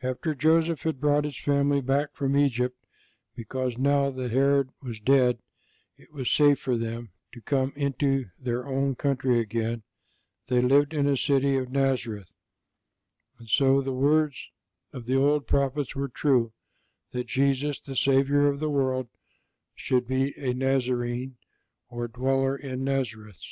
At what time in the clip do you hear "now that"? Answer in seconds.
3.76-4.30